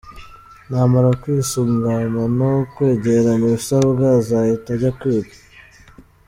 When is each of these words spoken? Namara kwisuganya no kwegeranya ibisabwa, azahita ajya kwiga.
Namara 0.69 1.09
kwisuganya 1.21 2.23
no 2.37 2.51
kwegeranya 2.73 3.45
ibisabwa, 3.49 4.05
azahita 4.19 4.69
ajya 4.75 4.91
kwiga. 4.99 5.35